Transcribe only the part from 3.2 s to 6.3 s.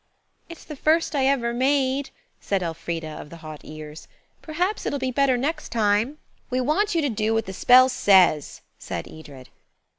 the hot ears. "Perhaps it'll be better next time."